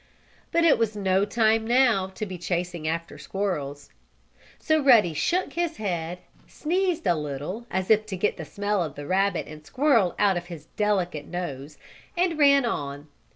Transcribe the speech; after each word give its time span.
But 0.51 0.63
it 0.63 0.79
was 0.79 0.95
no 0.95 1.25
time, 1.25 1.63
now, 1.67 2.07
to 2.07 2.25
be 2.25 2.39
chasing 2.39 2.87
after 2.87 3.19
squirrels. 3.19 3.91
So 4.57 4.81
Ruddy 4.81 5.13
shook 5.13 5.53
his 5.53 5.77
head, 5.77 6.17
sneezed 6.47 7.05
a 7.05 7.13
little 7.13 7.67
as 7.69 7.91
if 7.91 8.07
to 8.07 8.17
get 8.17 8.37
the 8.37 8.43
smell 8.43 8.81
of 8.81 8.95
the 8.95 9.05
rabbit 9.05 9.45
and 9.47 9.63
squirrel 9.63 10.15
out 10.17 10.37
of 10.37 10.47
his 10.47 10.65
delicate 10.75 11.27
nose 11.27 11.77
and 12.17 12.39
ran 12.39 12.65
on. 12.65 13.09